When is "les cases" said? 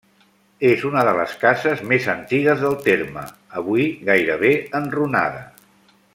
1.19-1.83